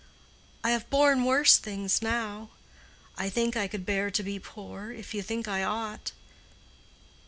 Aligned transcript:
I 0.63 0.71
have 0.71 0.89
borne 0.89 1.25
worse 1.25 1.57
things 1.59 2.01
now. 2.01 2.49
I 3.19 3.29
think 3.29 3.55
I 3.55 3.67
could 3.67 3.85
bear 3.85 4.09
to 4.09 4.23
be 4.23 4.39
poor, 4.39 4.91
if 4.91 5.13
you 5.13 5.21
think 5.21 5.47
I 5.47 5.61
ought. 5.63 6.11